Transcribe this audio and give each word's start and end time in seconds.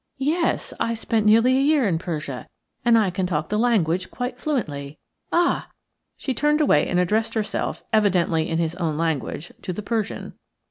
"Yes; 0.17 0.73
I 0.79 0.95
spent 0.95 1.27
nearly 1.27 1.55
a 1.55 1.61
year 1.61 1.87
in 1.87 1.99
Persia, 1.99 2.47
and 2.83 3.13
can 3.13 3.27
talk 3.27 3.49
the 3.49 3.59
language 3.59 4.09
quite 4.09 4.39
fluently. 4.39 4.97
Ah!" 5.31 5.69
She 6.17 6.33
turned 6.33 6.59
away 6.59 6.87
and 6.87 6.97
addressed 6.99 7.35
herself, 7.35 7.83
evidently 7.93 8.49
in 8.49 8.57
his 8.57 8.73
own 8.77 8.97
language, 8.97 9.53
to 9.61 9.71
the 9.71 9.83
Persian. 9.83 10.33